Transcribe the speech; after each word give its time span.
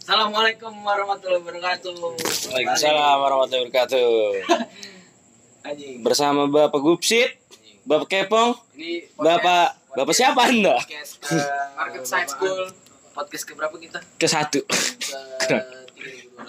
Assalamualaikum 0.00 0.72
warahmatullahi 0.80 1.40
wabarakatuh. 1.40 1.92
Waalaikumsalam 2.48 3.16
warahmatullahi 3.20 3.68
wabarakatuh. 3.68 4.08
Anjing. 5.68 6.00
Bersama 6.00 6.48
Bapak 6.48 6.80
Gupsit, 6.80 7.36
Bapak 7.84 8.08
Kepong, 8.08 8.56
Ini 8.74 9.12
Bapak 9.14 9.76
Bapak 9.92 10.14
siapa 10.16 10.48
Anda? 10.48 10.80
podcast 10.80 11.20
ke 11.20 11.36
Market 11.76 12.02
Science 12.02 12.32
School. 12.32 12.72
Podcast 13.12 13.44
ke 13.44 13.52
berapa 13.52 13.76
kita? 13.76 14.00
Ke 14.16 14.24
satu. 14.24 14.64
Ke 15.44 15.58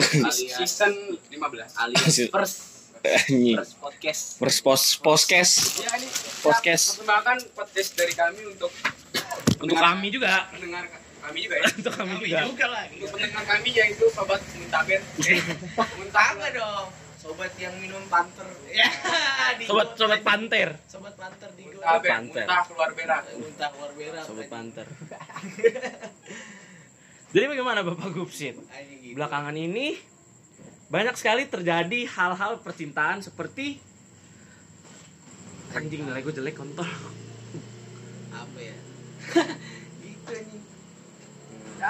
alias 0.20 0.36
season 0.54 0.92
15 1.28 1.80
alias 1.80 2.14
first 2.28 2.56
Anjing. 3.00 3.56
first 3.56 3.74
podcast. 3.78 4.22
Pers 4.36 4.58
pos 4.60 4.82
poskes. 4.96 5.50
ya 5.80 5.96
ini 5.96 6.08
Podcast. 6.40 7.00
perkembangan 7.00 7.38
podcast 7.52 7.90
dari 7.96 8.12
kami 8.12 8.42
untuk 8.46 8.68
Untuk 9.58 9.76
kami 9.76 10.08
juga. 10.08 10.44
pendengar 10.50 10.84
kami 11.20 11.38
juga 11.42 11.56
ya 11.56 11.66
Untuk 11.70 11.92
kami 11.92 12.14
juga. 12.18 12.38
untuk 12.90 13.10
pendengar 13.10 13.44
kami 13.46 13.68
yaitu 13.70 14.04
sobat 14.08 14.40
muntaber 14.52 15.00
Muntah 15.98 16.28
dong. 16.50 16.86
Sobat 17.16 17.52
yang 17.54 17.76
minum 17.76 18.00
panter. 18.08 18.48
Ya, 18.66 18.88
di 19.60 19.68
Sobat 19.68 19.92
sobat 19.92 20.20
panter. 20.20 20.68
Sobat 20.86 21.14
panter 21.14 21.52
di 21.52 21.64
gua. 21.64 21.76
muntaber 21.76 22.08
Panter. 22.10 22.42
muntah 22.42 22.62
keluar 22.64 22.90
berak 22.90 23.22
Muntah 23.42 23.68
keluar 23.70 23.90
berak. 23.92 24.24
Sobat 24.24 24.46
panter. 24.48 24.86
Jadi 27.30 27.44
bagaimana 27.46 27.80
Bapak 27.80 28.10
Gupsit? 28.10 28.56
Gitu. 28.56 29.14
Belakangan 29.14 29.52
ini 29.52 29.94
banyak 30.88 31.14
sekali 31.14 31.46
terjadi 31.46 32.02
hal-hal 32.08 32.58
percintaan 32.58 33.20
seperti 33.20 33.78
anjing 35.70 36.02
nilai 36.02 36.18
gue 36.18 36.34
jelek 36.34 36.56
kontol. 36.56 36.88
apa 38.32 38.58
ya 38.58 38.74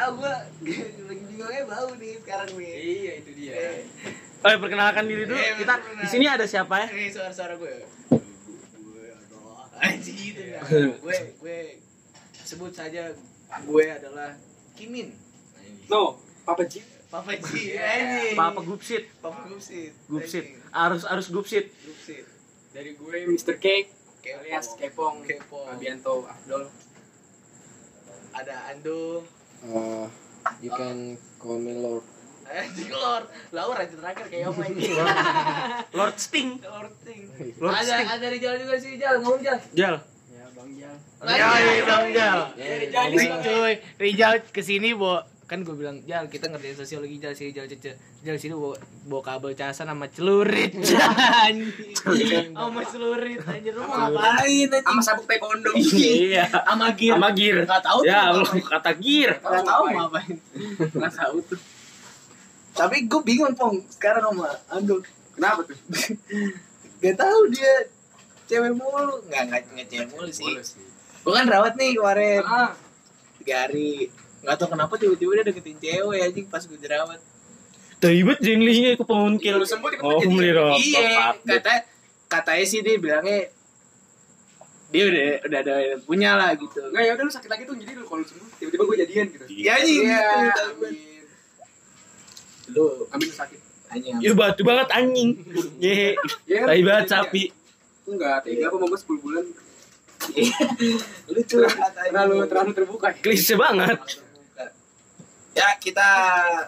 tahu 0.01 0.11
gua 0.17 0.33
lagi 1.05 1.21
bingungnya 1.21 1.63
bau 1.67 1.93
nih 1.95 2.13
sekarang 2.19 2.49
nih 2.57 2.73
iya 2.73 3.13
itu 3.21 3.31
dia 3.35 3.55
eh 3.55 3.81
Oh, 4.41 4.49
perkenalkan 4.57 5.05
diri 5.05 5.29
dulu. 5.29 5.37
Eh, 5.37 5.53
Kita 5.61 5.77
di 6.01 6.09
sini 6.09 6.25
ada 6.25 6.49
siapa 6.49 6.73
ya? 6.81 6.89
ini 6.91 7.13
suara-suara 7.13 7.61
gue 7.61 7.75
gue 8.09 9.05
adalah 9.13 9.69
anjing 9.85 10.17
gitu 10.17 10.41
ya 10.49 10.61
gue 11.05 11.17
gue 11.37 11.59
sebut 12.41 12.73
saja 12.73 13.13
gue 13.61 13.85
adalah 13.85 14.33
Kimin 14.73 15.13
no 15.87 16.17
papa 16.43 16.65
Ji 16.65 16.81
Papa 17.13 17.37
Ji 17.37 17.77
anjing 17.77 18.33
Papa 18.33 18.65
Gupsit. 18.65 19.13
Papa 19.21 19.45
Gupsit 19.45 19.93
Gupsit. 20.09 20.45
Harus 20.73 21.05
harus 21.05 21.27
Gupsit. 21.29 21.69
Gupsit 21.77 22.25
dari 22.73 22.97
gue 22.97 23.17
Mr. 23.29 23.61
Cake 23.61 23.93
Kepong. 24.25 24.41
alias 24.41 24.67
Kepong 24.73 25.15
Kepong. 25.21 25.67
Abianto 25.69 26.25
Abdul 26.25 26.65
ada 28.33 28.73
Ando 28.73 29.27
Uh, 29.63 30.09
you 30.59 30.71
can 30.71 30.99
call 31.37 31.57
me 31.57 31.75
Lord. 31.75 32.01
anjing 32.47 32.91
Lord 32.91 33.25
Laur 33.51 33.77
aja 33.77 33.93
terakhir 33.93 34.27
kayak 34.27 34.51
apa 34.51 34.63
ini 34.67 34.91
Lord 35.99 36.17
Sting. 36.17 36.59
Lord 36.59 36.91
Ting 36.99 37.23
Lord 37.57 37.75
ada 37.75 37.87
Sting. 37.95 38.09
ada 38.11 38.27
Rijal 38.27 38.55
juga 38.59 38.75
sih 38.77 38.93
Jal 38.97 39.21
ngomong 39.21 39.39
Jal 39.39 39.59
Jal. 39.71 39.97
ya 40.27 40.45
bang 40.51 40.71
Jal 40.75 40.97
Ya, 41.21 41.49
iya, 41.55 41.85
Bang 41.85 42.07
Jal. 42.11 42.39
jadi 42.57 42.85
Ri- 43.13 43.39
cuy, 43.39 43.73
Rijal 43.99 44.35
ke 44.43 44.61
sini 44.61 44.91
bawa 44.93 45.29
kan 45.51 45.67
gue 45.67 45.75
bilang 45.75 45.99
Jal 46.07 46.31
kita 46.31 46.47
ngerjain 46.47 46.79
sosiologi 46.79 47.19
Jal 47.19 47.35
sini 47.35 47.51
Jal 47.51 47.67
cece 47.67 47.99
Jal 48.23 48.39
sini 48.39 48.55
bawa, 48.55 48.79
bawa 49.11 49.23
kabel 49.27 49.59
casan 49.59 49.91
sama 49.91 50.07
celurit. 50.07 50.71
Sama 52.55 52.81
celurit 52.87 53.43
anjir. 53.43 53.75
Lu 53.75 53.83
mau 53.83 53.99
ngapain 53.99 54.71
sama 54.71 55.03
sabuk 55.03 55.27
taekwondo 55.27 55.75
Iya. 55.75 56.47
sama 56.71 56.95
gear. 56.95 57.19
Sama 57.19 57.29
gear. 57.35 57.57
nggak 57.67 57.83
tahu 57.83 57.99
Ya, 58.07 58.31
ngapain. 58.31 58.63
kata 58.63 58.93
gear. 59.03 59.31
nggak 59.43 59.65
tahu 59.67 59.83
mau 59.91 59.99
ngapain. 60.07 60.37
Nggak 60.95 61.13
tahu 61.19 61.37
tuh. 61.43 61.61
Tapi 62.71 62.97
gue 63.11 63.21
bingung 63.27 63.55
pong. 63.59 63.83
Sekarang 63.91 64.31
sama 64.31 64.55
Ando 64.71 65.03
kenapa 65.35 65.67
tuh? 65.67 65.79
Gak 67.03 67.17
tahu 67.19 67.41
dia 67.51 67.75
cewek 68.47 68.71
mulu. 68.71 69.19
Nggak 69.27 69.67
nggak 69.67 69.87
cewek 69.91 70.09
mulu 70.15 70.31
sih. 70.31 70.55
Gue 71.27 71.33
kan 71.35 71.51
rawat 71.51 71.75
nih 71.75 71.99
kemarin. 71.99 72.47
Ah. 72.47 72.71
Tiga 73.43 73.67
hari 73.67 74.07
nggak 74.41 74.57
tahu 74.57 74.69
kenapa 74.71 74.95
tiba-tiba 74.95 75.31
dia 75.35 75.45
deketin 75.47 75.77
cewek 75.77 76.19
anjing 76.23 76.47
pas 76.47 76.63
gue 76.63 76.77
jerawat 76.77 77.21
Taibet 78.01 78.41
jenglihnya 78.41 78.97
aku 78.97 79.05
pengungkil. 79.05 79.55
Lu 79.55 79.67
sembuh, 79.67 79.93
Oh, 80.01 80.17
jadi- 80.19 80.33
beli 80.33 80.51
rokok. 80.51 80.81
iya 80.81 81.37
kata 81.37 81.85
katanya 82.27 82.65
sih 82.65 82.81
dia 82.81 82.97
bilangnya 82.97 83.53
dia 84.89 85.05
udah 85.05 85.23
udah 85.45 85.59
ada 85.61 85.75
punya 86.01 86.31
lah 86.33 86.51
gitu 86.53 86.81
nggak 86.83 86.99
ya 86.99 87.13
udah 87.13 87.23
lu 87.23 87.31
sakit 87.31 87.47
lagi 87.47 87.63
tuh 87.63 87.77
jadi 87.77 87.93
lu 87.93 88.03
kalau 88.03 88.25
sembuh 88.25 88.49
tiba-tiba 88.57 88.83
gue 88.83 88.97
jadian 88.99 89.27
gitu 89.29 89.45
ya 89.53 89.73
anjing 89.77 90.01
Iya, 90.03 90.25
tahu 90.51 90.71
gue. 90.75 90.89
amin. 90.89 91.23
lu 92.71 92.85
Amin 93.07 93.27
lu 93.27 93.37
sakit. 93.37 93.61
anjing 93.87 94.15
Ya 94.19 94.33
batu 94.33 94.63
banget 94.63 94.89
anjing. 94.91 95.31
Ye. 95.77 96.17
Ya, 96.45 96.63
Tai 96.65 96.81
banget 96.81 97.05
iya. 97.05 97.13
sapi. 97.13 97.43
Enggak, 98.05 98.37
tiga 98.43 98.65
apa 98.67 98.77
mau 98.77 98.89
10 98.89 99.07
bulan. 99.19 99.45
lu 101.27 101.41
curhat 101.43 101.91
Terlalu 101.93 102.35
terlalu 102.47 102.71
terbuka. 102.73 103.07
Klise 103.15 103.55
banget. 103.55 103.99
Ya 105.53 105.69
kita 105.77 106.09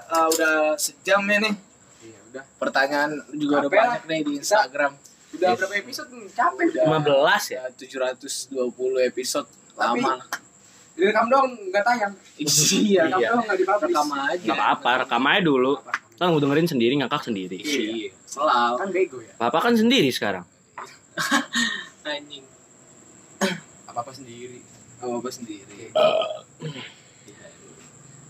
uh, 0.07 0.27
udah 0.29 0.55
sejam 0.77 1.23
ya 1.23 1.39
nih 1.41 1.55
Iya, 2.03 2.19
udah. 2.29 2.43
pertanyaan 2.57 3.11
juga 3.33 3.55
udah 3.59 3.63
Capek 3.65 3.73
lah. 3.73 3.87
banyak 3.89 4.03
nih 4.05 4.21
di 4.23 4.33
Instagram 4.37 4.93
Udah 5.33 5.49
Yes. 5.49 5.59
berapa 5.59 5.75
episode? 5.79 6.09
Hmm, 6.11 6.29
Capek 6.29 6.65
udah. 6.69 6.85
15 6.85 7.45
ya? 7.49 7.63
ya 7.63 7.73
720 7.73 8.69
episode 9.07 9.49
Tapi- 9.73 10.03
lama 10.03 10.15
Direkam 10.93 11.25
dong, 11.27 11.49
enggak 11.59 11.81
tayang. 11.83 12.13
iya 12.37 13.09
Rekam 13.09 13.17
dong, 13.17 13.41
enggak 13.41 13.57
dipublish. 13.57 13.85
rekam 13.89 14.09
aja 14.13 14.45
Gak 14.45 14.53
apa-apa, 14.55 14.91
rekam 15.01 15.25
aja 15.25 15.41
dulu. 15.41 15.73
Kan 16.15 16.27
gue 16.29 16.39
dengerin 16.39 16.69
sendiri, 16.69 16.93
ngakak 17.01 17.23
sendiri. 17.23 17.59
iya 17.59 18.13
selalu 18.23 18.77
Kan 18.77 18.89
bego 18.93 19.19
ya. 19.19 19.33
Papa 19.35 19.59
kan 19.59 19.73
sendiri 19.73 20.09
sekarang. 20.09 20.45
anjing 22.05 22.45
Apa-apa 23.85 24.13
sendiri. 24.13 24.61
apa 24.99 25.13
apa 25.17 25.31
sendiri 25.31 25.81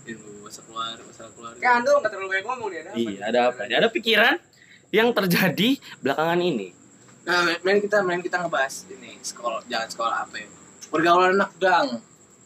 ilmu 0.03 0.43
masa 0.43 0.59
keluar 0.67 0.95
masa 0.99 1.23
keluarga 1.31 1.59
Kayak 1.59 1.75
Ando 1.79 1.91
enggak 1.95 2.11
terlalu 2.11 2.27
banyak 2.31 2.45
ngomong 2.45 2.69
nih 2.69 2.79
ada. 2.83 2.91
Iya, 2.93 3.19
ada 3.23 3.39
apa? 3.49 3.61
nih? 3.63 3.75
Ada 3.79 3.87
pikiran 3.87 4.35
yang 4.93 5.09
terjadi 5.11 5.69
belakangan 5.99 6.39
ini. 6.39 6.69
nah 7.23 7.39
main 7.63 7.79
kita 7.79 8.03
main 8.03 8.19
kita 8.19 8.35
ngebahas 8.35 8.83
ini 8.91 9.15
sekolah 9.23 9.63
jangan 9.71 9.87
sekolah 9.87 10.15
apa 10.27 10.35
ya 10.43 10.47
pergaulan 10.91 11.39
anak 11.39 11.51
gang 11.55 11.87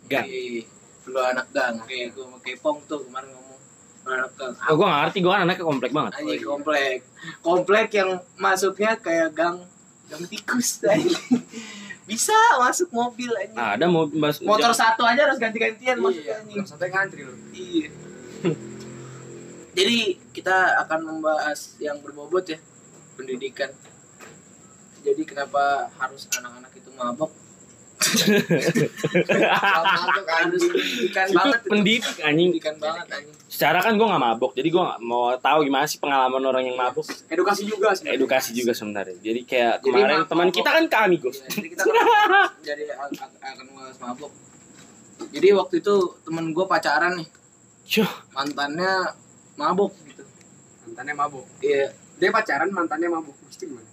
Gang. 0.05 0.23
Iya, 0.29 0.63
pergaulan 1.01 1.33
anak 1.33 1.47
gang 1.49 1.75
kayak 1.83 2.13
gue 2.13 2.23
sama 2.23 2.37
Kepong 2.39 2.77
tuh 2.85 3.01
kemarin 3.09 3.33
ngomong 3.33 3.59
anak 4.05 4.31
gang 4.37 4.53
Oh, 4.69 4.73
gue 4.77 4.85
gak 4.85 4.99
ngerti, 5.01 5.17
gue 5.19 5.31
kan 5.33 5.41
anaknya 5.43 5.65
komplek 5.65 5.91
banget. 5.91 6.11
Anjing 6.15 6.43
komplek 6.45 6.97
komplek 7.41 7.87
yang 7.91 8.09
masuknya 8.37 8.91
kayak 9.01 9.33
gang 9.33 9.57
gang 10.07 10.23
tikus 10.29 10.85
anjing. 10.85 11.41
Bisa 12.07 12.33
masuk 12.55 12.87
mobil 12.95 13.27
anjing 13.35 13.59
Ada 13.59 13.85
mau 13.91 14.07
bahas 14.07 14.39
motor 14.39 14.71
satu 14.71 15.03
aja 15.03 15.27
harus 15.27 15.35
ganti-gantian 15.37 15.99
masuk 15.99 16.23
Iya, 16.23 16.39
anjing 16.39 16.63
sampai 16.63 16.87
ngantri 16.87 17.21
lu. 17.27 17.35
Iya. 17.51 17.89
Jadi 19.77 19.99
kita 20.31 20.81
akan 20.87 20.99
membahas 21.03 21.75
yang 21.83 21.99
berbobot 21.99 22.47
ya 22.47 22.57
pendidikan. 23.19 23.69
Jadi 25.03 25.21
kenapa 25.27 25.91
harus 25.99 26.31
anak-anak 26.31 26.71
itu 26.73 26.89
mabok? 26.95 27.29
Itu 28.07 28.87
banget. 31.29 31.59
pendidik 31.63 32.03
anjing. 32.19 32.49
Pendidikan 32.49 32.75
banget 32.77 33.07
anjing. 33.09 33.35
Secara 33.47 33.79
kan 33.79 33.95
gue 33.95 34.05
gak 34.05 34.19
mabok, 34.21 34.51
jadi 34.53 34.67
gue 34.67 34.83
gak 34.83 34.99
mau 35.01 35.31
tahu 35.33 35.59
gimana 35.63 35.85
sih 35.85 35.97
pengalaman 35.97 36.43
orang 36.43 36.63
yang 36.63 36.75
mabok. 36.75 37.07
Edukasi 37.27 37.63
juga 37.63 37.91
sebenarnya. 37.91 38.17
Edukasi 38.17 38.49
juga 38.53 38.71
sebenarnya. 38.71 39.17
Jadi 39.17 39.39
kayak 39.43 39.73
Jadi 39.77 39.85
kemarin 39.87 40.15
mabok- 40.17 40.29
teman 40.29 40.47
kita 40.51 40.69
kan 40.69 40.83
kami 40.85 41.15
Gus. 41.17 41.37
Iya, 41.37 41.49
jadi 41.49 41.67
kita 41.69 41.83
jadi 42.67 42.83
a- 42.93 43.11
akan 43.47 43.65
mabok. 43.97 44.31
Jadi 45.27 45.47
waktu 45.51 45.75
itu 45.79 45.93
temen 46.21 46.45
gue 46.51 46.65
pacaran 46.65 47.17
nih, 47.17 47.27
Yuh, 47.89 48.11
mantannya 48.31 48.91
mabok 49.55 49.95
gitu. 50.05 50.23
Mantannya 50.83 51.15
mabuk. 51.15 51.45
Iya, 51.57 51.89
Dia 52.17 52.29
pacaran, 52.29 52.69
mantannya 52.69 53.09
mabuk. 53.09 53.33
Mesti 53.43 53.63
gimana? 53.65 53.87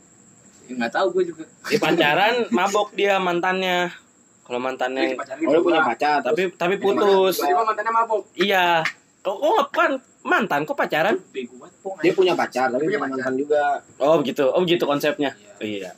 Nggak 0.66 0.92
tahu 0.92 1.06
gue 1.12 1.24
juga. 1.32 1.44
di 1.68 1.76
pacaran 1.76 2.34
mabok 2.48 2.92
dia 2.92 3.20
mantannya. 3.20 3.92
Kalau 4.44 4.60
mantannya 4.60 5.16
Oh, 5.16 5.24
dia 5.40 5.60
punya 5.60 5.80
pacar. 5.80 6.20
tapi 6.20 6.52
tapi 6.52 6.74
putus. 6.76 7.40
Tiba-tiba 7.40 7.64
mantannya 7.64 7.92
mabuk. 7.92 8.22
Iya. 8.36 8.84
Kok 9.24 9.36
kok 9.40 9.66
kan 9.72 9.90
mantan 10.20 10.68
kok 10.68 10.76
pacaran? 10.76 11.16
Dia 12.00 12.12
punya 12.12 12.36
pacar, 12.36 12.68
tapi 12.68 12.84
Dia 12.84 12.96
punya 12.96 13.00
mantan 13.00 13.34
juga. 13.34 13.80
Oh 13.96 14.20
begitu. 14.20 14.44
Oh 14.44 14.60
begitu 14.60 14.84
konsepnya. 14.84 15.32
Iya. 15.58 15.96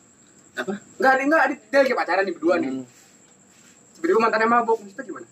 Enggak, 0.56 1.12
dia 1.18 1.24
enggak, 1.26 1.42
dia, 1.50 1.58
dia 1.68 1.78
lagi 1.82 1.94
pacaran 1.94 2.22
nih 2.22 2.32
berdua 2.32 2.54
nih. 2.56 2.70
Hmm. 2.70 2.84
Tiba-tiba 3.98 4.20
mantannya 4.22 4.48
mabuk. 4.48 4.78
Maksudnya 4.78 5.04
gimana? 5.04 5.26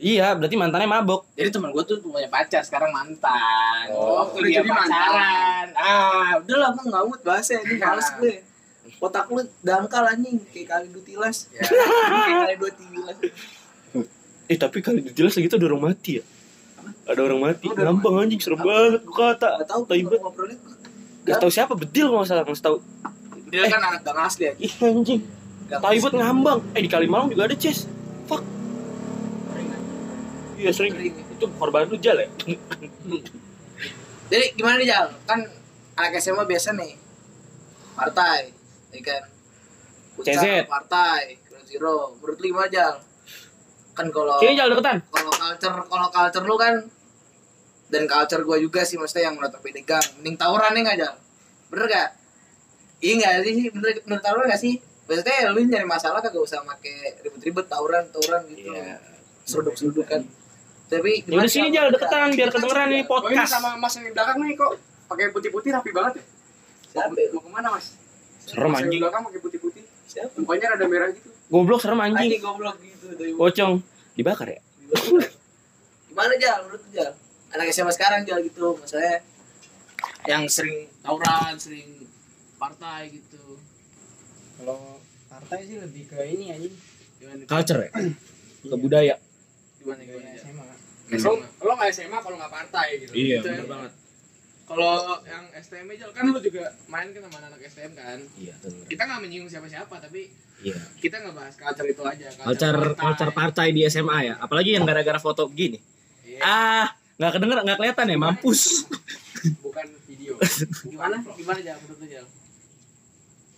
Iya, 0.00 0.26
berarti 0.32 0.56
mantannya 0.56 0.88
mabok. 0.88 1.20
Jadi 1.36 1.48
temen 1.52 1.70
gue 1.70 1.84
tuh 1.84 2.00
punya 2.00 2.24
pacar 2.26 2.64
sekarang 2.64 2.88
mantan. 2.88 3.84
Oh, 3.92 4.24
Waktu 4.24 4.48
dia 4.48 4.64
jadi 4.64 4.72
pacaran. 4.72 5.66
Ah, 5.76 6.40
udah 6.40 6.56
lah 6.56 6.68
gue 6.72 6.84
nggak 6.88 7.04
mood 7.04 7.20
bahasnya 7.20 7.60
ini 7.60 7.76
males 7.76 8.08
gue. 8.16 8.34
Otak 9.00 9.32
lu 9.32 9.40
dangkal 9.64 10.04
anjing 10.04 10.36
kayak 10.52 10.68
kali 10.68 10.86
dua 10.92 11.04
tilas. 11.08 11.48
Ya. 11.56 11.64
kayak 12.28 12.36
kali 12.44 12.56
dua 12.60 12.72
tilas. 12.76 13.16
Eh 14.44 14.56
tapi 14.60 14.84
kali 14.84 15.00
ditilas 15.00 15.40
gitu 15.40 15.56
udah 15.56 15.68
orang 15.72 15.82
mati 15.88 16.20
ya. 16.20 16.24
Ada 17.08 17.20
orang 17.24 17.40
mati. 17.40 17.66
Gampang 17.72 18.14
anjing 18.20 18.40
serem 18.44 18.60
banget 18.60 19.00
gua 19.08 19.32
kata. 19.32 19.64
Gak 19.64 19.68
tau 19.72 19.82
Tai 19.88 20.00
banget. 20.04 20.20
ngobrolin 20.20 20.58
Gak 21.24 21.36
tau 21.40 21.50
siapa 21.52 21.72
bedil 21.76 22.12
kalau 22.12 22.20
nggak 22.20 22.28
salah 22.28 22.44
nggak 22.44 22.60
tahu. 22.60 22.76
Dia 23.50 23.66
kan 23.66 23.82
anak 23.82 24.00
gang 24.06 24.20
asli 24.20 24.44
ya 24.46 24.52
Ih 24.60 24.72
anjing. 24.84 25.20
Tai 25.72 25.96
banget 25.96 26.14
ngambang. 26.20 26.60
Eh 26.76 26.80
di 26.84 26.90
Kalimalang 26.92 27.32
juga 27.32 27.48
ada 27.48 27.56
Ces. 27.56 27.88
Fuck. 28.28 28.44
Iya 30.60 30.70
sering. 30.76 30.92
Itu 31.00 31.48
korban 31.56 31.88
lu 31.88 31.96
jal 31.96 32.20
ya? 32.20 32.28
Jadi 34.30 34.46
gimana 34.54 34.76
nih 34.76 34.88
Jal? 34.92 35.08
Kan 35.24 35.48
anak 35.98 36.20
SMA 36.22 36.44
biasa 36.46 36.76
nih 36.76 36.94
Partai 37.98 38.59
ya 38.90 39.00
kan 39.00 39.22
CZ. 40.20 40.66
Partai 40.66 41.38
Ground 41.42 41.64
Zero 41.64 41.94
Menurut 42.14 42.36
lu 42.36 42.46
gimana 42.46 42.68
Jal? 42.68 42.94
Kan 43.90 44.06
kalau 44.08 44.36
Sini 44.36 44.54
jal 44.54 44.68
deketan. 44.68 44.98
kalau 45.06 45.32
culture 45.32 45.76
kalau 45.82 46.08
culture 46.08 46.44
lu 46.44 46.56
kan 46.56 46.74
dan 47.88 48.02
culture 48.04 48.40
gue 48.40 48.58
juga 48.60 48.80
sih 48.80 48.94
maksudnya 48.94 49.26
yang 49.26 49.36
notabene 49.36 49.80
gang 49.80 50.04
mending 50.16 50.36
tawuran 50.36 50.70
nih 50.72 50.82
nggak 50.82 50.98
Jal? 50.98 51.14
Bener 51.68 51.86
gak? 51.86 52.08
Iya 52.98 53.12
nggak 53.16 53.32
sih 53.42 53.66
bener 53.70 53.90
bener 54.00 54.20
tawuran 54.20 54.46
nggak 54.46 54.60
sih? 54.60 54.74
Maksudnya 55.04 55.48
lu 55.48 55.60
nyari 55.60 55.82
masalah 55.84 56.18
kagak 56.18 56.38
usah 56.38 56.62
make 56.62 56.86
ribet-ribet 57.20 57.66
tawuran 57.66 58.06
tawuran 58.08 58.42
gitu 58.48 58.70
Iya. 58.70 58.98
seruduk-seruduk 59.42 60.04
kan 60.04 60.22
tapi 60.86 61.22
Ya 61.22 61.34
udah 61.36 61.46
sini 61.48 61.70
jal 61.70 61.86
deketan 61.88 62.30
biar 62.30 62.46
kedengeran 62.48 62.86
nih 62.88 63.02
Oh 63.02 63.18
ini 63.20 63.30
podcast. 63.30 63.50
sama 63.52 63.74
mas 63.74 63.90
yang 63.92 64.04
di 64.04 64.12
belakang 64.12 64.38
nih 64.38 64.54
kok 64.54 64.72
pakai 65.06 65.26
putih-putih 65.30 65.70
rapi 65.72 65.90
banget 65.90 66.12
ya. 66.16 66.24
Siapa? 66.92 67.14
Mau 67.30 67.40
ke 67.40 67.48
mana 67.48 67.68
mas? 67.70 67.94
Serem 68.50 68.72
anjing. 68.74 69.00
belakang 69.00 69.22
pakai 69.24 69.40
putih-putih. 69.40 69.82
Siapa? 70.04 70.34
Mukanya 70.36 70.66
rada 70.74 70.86
merah 70.86 71.08
gitu. 71.08 71.28
Goblok 71.48 71.78
serem 71.78 72.00
Anjing 72.00 72.18
anjing. 72.28 72.40
goblok 72.40 72.76
gitu 72.78 73.06
dari 73.12 73.32
Pocong 73.32 73.72
dibakar 74.12 74.48
ya? 74.48 74.60
Gimana 76.08 76.34
Jal 76.36 76.58
menurut 76.64 76.82
Jal? 76.90 77.12
Anak 77.50 77.66
SMA 77.68 77.90
sekarang 77.90 78.22
Jal 78.22 78.38
gitu 78.40 78.74
maksudnya 78.74 79.22
yang 80.24 80.44
sering 80.46 80.84
tawuran 81.00 81.54
sering 81.56 82.06
partai 82.56 83.10
gitu 83.10 83.56
Kalau 84.56 84.98
partai 85.26 85.58
sih 85.62 85.76
lebih 85.76 86.04
ke 86.06 86.18
ini 86.26 86.50
anjing. 86.50 86.74
gimana 87.16 87.42
Culture 87.46 87.80
ya? 87.80 87.90
Ke 88.60 88.76
budaya. 88.76 89.14
gimana 89.76 90.00
gimana? 90.00 90.28
SMA. 90.36 90.64
Lo 91.16 91.32
lo 91.60 91.72
nggak 91.74 91.90
SMA 91.90 92.18
kalau 92.18 92.36
nggak 92.36 92.52
partai 92.52 92.86
gitu. 92.98 93.12
Iya, 93.12 93.36
Gitu 93.36 93.46
ya. 93.46 93.54
bener 93.56 93.66
banget. 93.68 93.92
Kalau 94.70 95.18
yang 95.26 95.44
STM 95.50 95.90
aja 95.90 96.06
kan 96.14 96.30
lu 96.30 96.38
juga 96.38 96.70
main 96.86 97.10
kan 97.10 97.26
sama 97.26 97.42
anak 97.42 97.58
STM 97.66 97.92
kan 97.92 98.18
Iya, 98.38 98.54
bener. 98.62 98.86
kita 98.86 99.02
nggak 99.02 99.20
menyinggung 99.20 99.50
siapa-siapa 99.50 99.94
tapi 99.98 100.30
Iya. 100.62 100.78
kita 101.02 101.16
nggak 101.18 101.34
bahas 101.34 101.54
culture 101.58 101.88
itu 101.90 102.02
aja 102.06 102.26
Culture 102.38 102.80
culture 102.94 103.32
partai 103.34 103.74
di 103.74 103.82
SMA 103.84 104.18
ya. 104.22 104.34
Apalagi 104.38 104.78
yang 104.78 104.86
gara-gara 104.86 105.18
foto 105.18 105.50
begini. 105.50 105.82
Iya. 106.22 106.38
Ah, 106.40 106.86
nggak 107.18 107.32
kedenger, 107.34 107.58
nggak 107.66 107.78
kelihatan 107.82 108.06
ya, 108.06 108.16
mampus. 108.16 108.60
Bukan 109.58 109.86
video. 110.06 110.38
gimana 110.92 111.18
gimana 111.34 111.58
Jal 111.58 111.76
menurut 111.82 111.98
lu 111.98 112.06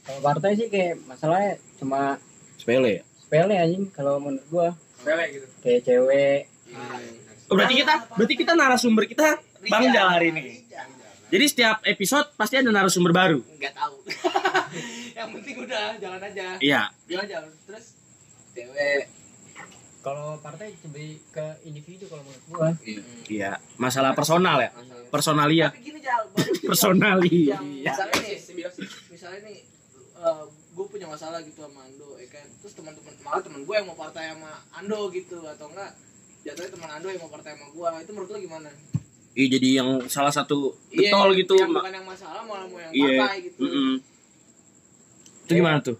Kalau 0.02 0.20
partai 0.24 0.50
sih 0.56 0.66
kayak 0.66 0.98
masalahnya 1.04 1.60
cuma 1.78 2.16
Sepele 2.58 2.90
ya. 2.90 3.02
sepele 3.20 3.54
anjing 3.58 3.84
kalau 3.92 4.16
menurut 4.16 4.46
gua. 4.48 4.68
Bele 5.02 5.24
gitu. 5.28 5.46
Kayak 5.60 5.80
cewek. 5.84 6.40
Oh, 7.50 7.54
berarti 7.58 7.74
kita 7.84 7.94
berarti 8.16 8.34
kita 8.38 8.52
narasumber 8.56 9.04
kita 9.04 9.36
Bang 9.66 9.90
Jal 9.90 10.08
hari 10.08 10.30
ini. 10.32 10.62
Jadi 11.32 11.44
setiap 11.48 11.80
episode 11.88 12.28
pasti 12.36 12.60
ada 12.60 12.68
narasumber 12.68 13.08
baru. 13.08 13.40
nggak 13.40 13.72
tahu. 13.72 13.96
Yang 15.18 15.28
penting 15.40 15.56
udah 15.64 15.96
jalan 15.96 16.20
aja. 16.20 16.46
Iya. 16.60 16.82
jalan 17.08 17.24
jalan 17.24 17.50
terus? 17.64 17.96
Cewek. 18.52 19.08
Kalau 20.04 20.36
partai 20.44 20.76
lebih 20.76 21.24
ke 21.32 21.46
individu 21.64 22.04
kalau 22.12 22.20
menurut 22.28 22.44
gua. 22.52 22.68
Iya, 23.32 23.56
masalah 23.80 24.12
personal 24.12 24.60
ya. 24.60 24.70
Personalia. 25.08 25.72
tapi 25.72 25.80
gini 25.88 26.00
Jal 26.04 26.20
Personalia. 26.68 27.56
yang 27.56 27.64
misalnya 27.64 28.16
nih 28.20 28.36
misalnya 29.08 29.40
nih 29.48 29.58
gue 30.72 30.86
punya 30.88 31.06
masalah 31.08 31.40
gitu 31.40 31.64
sama 31.64 31.80
Ando 31.88 32.20
ya 32.20 32.28
kan? 32.28 32.44
Terus 32.60 32.76
teman-teman 32.76 33.12
malah 33.24 33.40
teman 33.40 33.64
gue 33.64 33.74
yang 33.74 33.88
mau 33.88 33.96
partai 33.96 34.36
sama 34.36 34.52
Ando 34.76 35.08
gitu 35.08 35.40
atau 35.48 35.72
enggak? 35.72 35.96
Jatuhnya 36.44 36.70
teman 36.76 36.90
Ando 36.92 37.08
yang 37.08 37.24
mau 37.24 37.32
partai 37.32 37.56
sama 37.56 37.72
gue 37.72 37.88
itu 38.04 38.10
menurut 38.12 38.28
lo 38.28 38.38
gimana 38.40 38.70
Iya, 39.32 39.46
jadi 39.50 39.68
yang 39.78 39.88
salah 40.06 40.28
satu 40.28 40.76
Iya, 40.88 41.08
getol 41.08 41.28
gitu. 41.34 41.56
yang 41.56 41.72
bukan 41.72 41.88
yang 41.90 42.04
masalah 42.04 42.40
malah 42.42 42.66
mau 42.66 42.78
yang 42.78 42.92
Iya. 42.92 43.16
partai 43.18 43.38
gitu 43.42 43.58
Mm-mm. 43.58 43.92
Itu 45.42 45.52
gimana 45.54 45.78
tuh? 45.80 45.96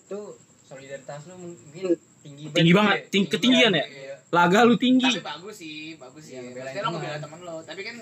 Itu 0.00 0.18
solidaritas 0.62 1.20
lu 1.26 1.34
mungkin 1.36 1.84
tinggi 2.20 2.44
Tinggi 2.48 2.72
banget, 2.72 2.96
ya. 2.96 3.04
ting- 3.08 3.26
ketinggian 3.28 3.72
ya? 3.72 3.84
Iya. 3.84 4.14
Laga 4.28 4.62
lu 4.62 4.74
tinggi. 4.76 5.06
tapi 5.08 5.22
bagus 5.22 5.56
sih 5.56 5.94
bagus 5.96 6.22
sih 6.24 6.34
Yang 6.34 6.46
belain 6.52 6.66
maksudnya 6.66 6.82
lo 6.82 6.88
teman. 6.88 6.98
ngebela 7.00 7.18
teman 7.20 7.40
lo 7.42 7.56
tapi 7.62 7.80
kan 7.82 7.96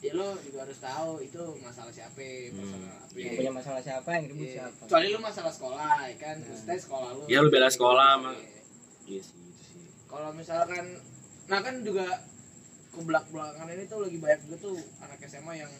ya 0.00 0.12
lo 0.14 0.28
juga 0.38 0.58
harus 0.62 0.78
tahu 0.78 1.10
itu 1.20 1.42
masalah 1.58 1.88
siapa 1.90 2.24
masalah 2.50 2.90
apa 2.98 3.16
Yang 3.16 3.32
punya 3.34 3.52
masalah 3.52 3.80
siapa 3.80 4.08
yang 4.10 4.24
ribut 4.26 4.46
Iya. 4.46 4.54
siapa. 4.58 4.80
kecuali 4.82 5.06
lu 5.10 5.20
masalah 5.20 5.52
sekolah 5.52 5.92
ya 6.02 6.16
kan 6.16 6.36
maksudnya 6.38 6.76
sekolah 6.78 7.08
lu 7.10 7.22
Ya, 7.26 7.38
lu 7.38 7.48
bela 7.48 7.68
sekolah, 7.68 8.10
mah. 8.18 8.32
Iya. 8.32 8.60
Iya 9.06 9.20
sih, 9.22 9.36
itu 9.42 9.62
sih. 9.62 9.84
kalau 10.06 10.30
misalkan 10.32 10.84
nah 11.46 11.60
kan 11.60 11.74
juga 11.80 12.06
ke 12.90 13.00
belak 13.00 13.24
belakangan 13.28 13.68
ini 13.68 13.84
tuh 13.84 13.98
lagi 14.00 14.16
banyak 14.16 14.40
juga 14.44 14.56
tuh 14.60 14.74
anak 14.98 15.18
SMA 15.22 15.54
yang 15.56 15.72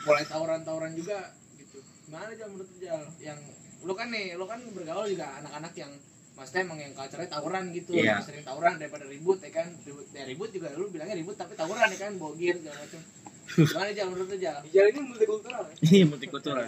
mulai 0.00 0.24
tawuran-tawuran 0.24 0.92
juga 0.94 1.18
gitu 1.54 1.78
gimana 2.02 2.28
aja 2.28 2.44
menurut 2.46 2.70
Jal 2.78 3.02
yang 3.20 3.38
lu 3.78 3.92
kan 3.92 4.08
nih 4.08 4.34
lu 4.34 4.44
kan 4.44 4.60
bergaul 4.68 5.04
juga 5.06 5.36
anak-anak 5.36 5.74
yang 5.74 5.92
maksudnya 6.32 6.62
emang 6.64 6.78
yang 6.78 6.92
culture 6.92 7.26
tawuran 7.26 7.64
gitu 7.72 7.92
Iya. 7.92 8.14
lebih 8.14 8.24
sering 8.24 8.42
tawuran 8.42 8.74
daripada 8.76 9.04
ribut 9.04 9.38
ya 9.38 9.50
kan 9.50 9.66
ribut 9.80 10.06
ya 10.08 10.22
ribut 10.24 10.48
juga 10.48 10.68
lu 10.72 10.86
bilangnya 10.86 11.14
ribut 11.14 11.34
tapi 11.34 11.52
tawuran 11.52 11.86
ya 11.86 11.98
kan 11.98 12.12
bogir 12.14 12.56
segala 12.56 12.78
macam 12.78 13.00
gimana 13.48 13.90
Jal 13.90 14.06
menurut 14.08 14.28
lu 14.28 14.38
Jal 14.38 14.56
Hijau 14.62 14.84
ini 14.86 15.00
multikultural. 15.02 15.62
ya? 15.64 15.74
Iya, 15.82 16.04
multikultural. 16.06 16.64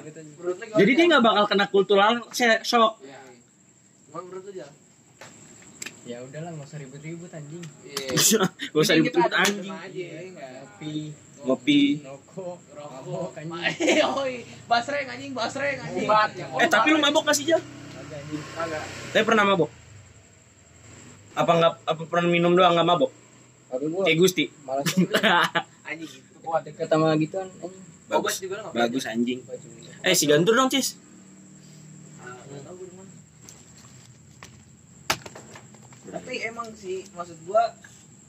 Jadi 0.74 0.90
dia 0.90 0.98
Jal? 0.98 1.08
nggak 1.08 1.22
bakal 1.22 1.44
kena 1.46 1.66
kultural 1.66 2.12
se- 2.30 2.62
shock. 2.62 2.98
Iya. 3.00 3.20
gimana 4.04 4.22
menurut 4.26 4.44
lu 4.44 4.52
Jal 4.54 4.70
Ya 6.10 6.18
udahlah 6.26 6.50
nggak 6.50 6.66
usah 6.66 6.78
ribut-ribut 6.82 7.30
anjing. 7.30 7.62
Iya. 7.86 8.42
Gak 8.74 8.82
usah 8.82 8.94
Mending 8.98 9.06
kita 9.06 9.18
ribut 9.20 9.30
ada 9.30 9.36
anjing. 9.46 9.70
aja 9.70 10.02
ya 10.02 10.20
enggak 10.26 10.50
Kopi, 10.66 10.94
Ngopi. 11.40 11.80
rokok, 12.02 12.58
rokok 12.74 13.30
anjing. 13.38 14.02
Oi, 14.20 14.34
basreng 14.66 15.06
anjing, 15.06 15.30
basreng 15.30 15.78
anjing. 15.78 16.08
Obat, 16.10 16.30
ya. 16.34 16.46
Eh, 16.58 16.68
tapi 16.68 16.86
lu 16.90 16.98
mabok 16.98 17.22
gak 17.24 17.36
sih, 17.38 17.46
Jal? 17.46 17.62
Kagak. 18.58 18.82
Tapi 19.14 19.22
pernah 19.22 19.44
mabok? 19.46 19.70
Apa 21.30 21.52
nggak 21.54 21.72
apa 21.86 22.02
pernah 22.10 22.26
minum 22.26 22.52
doang 22.52 22.74
nggak 22.74 22.88
mabok? 22.90 23.10
Tapi 23.70 23.86
gua 23.86 24.02
Kayak 24.02 24.18
Gusti. 24.18 24.44
malas 24.66 24.82
Anjing 25.88 26.10
gitu. 26.10 26.36
gua 26.42 26.58
deket 26.58 26.90
sama 26.90 27.14
gituan 27.14 27.46
anjing. 27.54 27.86
Nggak 28.10 28.18
Bagus 28.74 29.04
anjing. 29.06 29.38
Eh, 30.02 30.14
si 30.18 30.26
Gantur 30.26 30.58
dong, 30.58 30.66
Cis. 30.66 30.98
Ah, 32.18 32.34
nggak 32.42 32.66
tahu 32.66 32.74
gua 32.76 32.86
di 32.90 32.94
mana. 32.98 33.10
Tapi 36.10 36.32
emang 36.44 36.68
sih 36.74 37.06
maksud 37.14 37.38
gua 37.46 37.62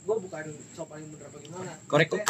gua 0.06 0.18
bukan 0.22 0.54
sok 0.78 0.88
paling 0.90 1.10
bener 1.10 1.28
apa 1.30 1.38
gimana. 1.42 1.74
Korek 1.90 2.08
kok. 2.14 2.22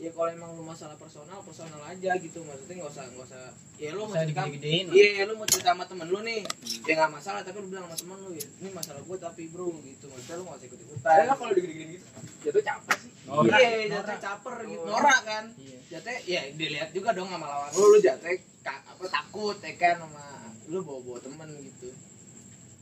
Ya 0.00 0.08
kalau 0.16 0.32
emang 0.32 0.56
lu 0.56 0.64
masalah 0.64 0.96
personal, 0.96 1.44
personal 1.44 1.76
aja 1.84 2.16
gitu. 2.16 2.40
Maksudnya 2.40 2.80
nggak 2.80 2.88
usah 2.88 3.04
nggak 3.12 3.26
usah. 3.28 3.52
Ya 3.76 3.92
lu 3.92 4.08
mau 4.08 4.16
cerita, 4.16 4.48
iya 4.96 5.08
ya 5.20 5.22
lu 5.28 5.36
mau 5.36 5.44
cerita 5.44 5.76
sama 5.76 5.84
temen 5.84 6.08
lu 6.08 6.24
nih, 6.24 6.40
ya 6.88 6.92
nggak 6.96 7.12
masalah. 7.20 7.44
Tapi 7.44 7.60
lu 7.60 7.68
bilang 7.68 7.84
sama 7.84 7.96
temen 8.00 8.18
lu 8.24 8.32
ya, 8.32 8.46
ini 8.64 8.68
masalah 8.72 9.04
gua 9.04 9.20
tapi 9.20 9.52
bro 9.52 9.68
gitu. 9.84 10.08
Maksudnya 10.08 10.40
lu 10.40 10.44
nggak 10.48 10.56
usah 10.56 10.68
ikut 10.72 10.80
ikutan. 10.80 11.04
Saya 11.04 11.32
kalau 11.36 11.52
digini-gini 11.52 11.92
gitu, 12.00 12.06
jatuh 12.48 12.64
capek 12.64 12.96
sih. 12.96 13.12
Iya, 13.28 13.68
jatuh 13.92 14.18
caper 14.24 14.56
gitu. 14.72 14.84
Norak 14.88 15.20
kan. 15.28 15.44
Iya. 15.60 15.78
Jatuh 15.92 16.16
ya 16.24 16.40
dilihat 16.56 16.88
juga 16.96 17.12
dong 17.12 17.28
sama 17.28 17.44
lawan 17.44 17.68
lu, 17.76 17.84
lu 17.92 17.98
jatuh 18.00 18.32
apa 18.64 19.04
takut 19.04 19.56
ya 19.60 19.72
kan 19.76 19.96
sama 20.00 20.24
lu 20.72 20.80
bawa-bawa 20.80 21.20
temen 21.20 21.48
gitu. 21.60 21.92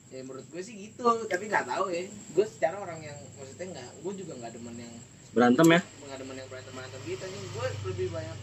Ya 0.09 0.25
menurut 0.25 0.47
gue 0.49 0.63
sih 0.65 0.75
gitu, 0.89 1.05
tapi 1.29 1.53
nggak 1.53 1.69
tahu 1.69 1.93
ya. 1.93 2.09
Gue 2.33 2.47
secara 2.49 2.81
orang 2.81 3.01
yang 3.05 3.19
maksudnya 3.37 3.77
nggak, 3.77 3.89
gue 4.01 4.13
juga 4.25 4.33
nggak 4.41 4.53
demen 4.57 4.77
yang 4.81 4.95
Berantem 5.29 5.69
ya? 5.69 5.81
nggak 5.85 6.19
demen 6.25 6.37
yang 6.41 6.49
berantem 6.49 6.73
berantem 6.73 7.01
gitu 7.05 7.25
nih. 7.29 7.43
Gue 7.53 7.67
lebih 7.93 8.09
banyak 8.09 8.39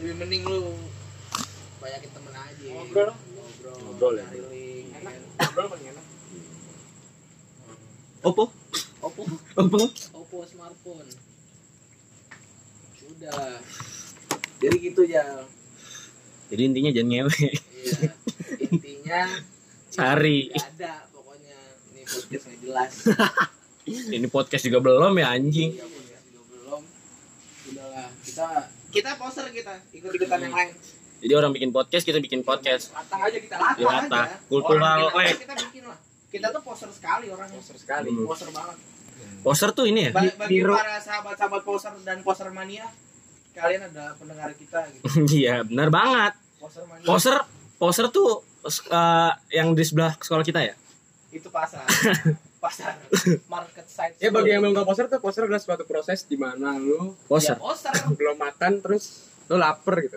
lebih 0.00 0.14
mending 0.16 0.42
lu 0.48 0.60
banyakin 1.76 2.10
temen 2.10 2.32
aja. 2.32 2.68
Ngobrol. 2.72 3.10
ngobrol, 3.12 3.76
Ngobrol 3.84 4.14
ya. 4.16 4.26
Enak. 4.32 5.12
kan. 5.12 5.22
Ngobrol 5.44 5.66
paling 5.76 5.86
enak. 5.92 6.04
Oppo? 8.24 8.44
Oppo, 9.04 9.22
Oppo? 9.54 9.78
Oppo 10.16 10.36
smartphone. 10.48 11.08
Sudah. 12.96 13.60
Jadi 14.56 14.76
gitu 14.80 15.02
ya. 15.04 15.44
Jadi 16.48 16.62
intinya 16.64 16.90
jangan 16.90 17.10
ngewe. 17.12 17.36
Iya. 17.76 18.10
Intinya 18.66 19.20
Sari. 19.96 20.38
nggak 20.46 20.68
ada 20.76 20.92
pokoknya 21.08 21.56
ini 21.88 22.02
podcast 22.04 22.44
nggak 22.44 22.60
jelas. 22.60 22.92
Ini 23.86 24.26
podcast 24.26 24.62
juga 24.62 24.78
belum 24.82 25.14
ya 25.14 25.30
anjing. 25.30 25.70
Iya, 25.72 25.86
podcast 25.86 26.24
juga 26.26 26.42
belum. 26.50 26.82
Udahlah, 27.66 28.08
kita 28.20 28.46
kita 28.90 29.10
poster 29.14 29.46
kita 29.48 29.72
ikut-ikutan 29.90 30.38
yang 30.42 30.52
lain. 30.52 30.74
Jadi 31.16 31.32
orang 31.32 31.50
bikin 31.50 31.70
podcast, 31.70 32.02
kita 32.02 32.18
bikin 32.18 32.42
podcast. 32.42 32.90
Latah 32.90 33.20
aja 33.24 33.38
kita. 33.38 33.54
Latah 33.54 33.78
Ya, 33.78 33.86
latah. 33.88 34.24
aja. 34.26 34.36
Kultural, 34.46 35.00
eh. 35.16 35.32
Kita 35.32 35.54
bikin 35.56 35.82
lah. 35.86 35.98
Kita 36.26 36.46
tuh 36.50 36.60
poster 36.60 36.90
sekali 36.90 37.26
orang 37.30 37.46
Poster 37.48 37.76
sekali. 37.78 38.10
Hmm. 38.10 38.26
Poster 38.26 38.50
banget. 38.50 38.76
Poster 39.40 39.70
tuh 39.70 39.84
ini 39.86 40.00
ya? 40.02 40.10
Ba- 40.10 40.34
bagi 40.36 40.50
Biro. 40.50 40.74
para 40.74 40.98
sahabat-sahabat 40.98 41.62
poser 41.62 41.94
dan 42.02 42.18
poser 42.20 42.50
mania, 42.50 42.90
kalian 43.54 43.86
ada 43.86 44.18
pendengar 44.18 44.50
kita 44.52 44.82
gitu. 44.92 45.06
Iya, 45.40 45.62
benar 45.62 45.88
banget. 45.88 46.32
Poser 46.58 46.82
mania 46.84 47.06
Poster 47.06 47.36
poster 47.78 48.06
tuh 48.10 48.42
eh, 48.68 49.30
yang 49.52 49.72
di 49.72 49.82
sebelah 49.82 50.14
sekolah 50.14 50.42
kita 50.42 50.60
ya? 50.62 50.74
itu 51.28 51.48
pasar. 51.48 51.84
pasar 52.64 52.96
market 53.46 53.84
site. 53.84 54.16
Ya 54.16 54.30
bagi 54.30 54.50
yang 54.50 54.62
belum 54.62 54.72
tahu 54.74 54.86
poster 54.86 55.04
tuh 55.06 55.20
poster 55.20 55.44
adalah 55.44 55.58
suatu 55.58 55.84
proses 55.84 56.24
di 56.24 56.34
mana 56.34 56.74
lu 56.74 57.12
Poster. 57.22 57.54
Ya, 57.54 57.60
poster. 57.60 57.92
belum 58.10 58.36
makan 58.46 58.80
terus 58.80 59.28
lu 59.46 59.54
lapar 59.54 60.00
gitu. 60.00 60.16